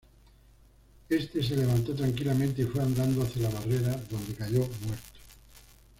Éste 1.09 1.43
se 1.43 1.55
levantó 1.55 1.93
tranquilamente 1.93 2.63
y 2.63 2.65
fue 2.65 2.81
andando 2.81 3.21
hacia 3.21 3.43
la 3.43 3.53
barrera, 3.59 3.95
donde 4.09 4.33
cayó 4.33 4.61
muerto. 4.87 5.11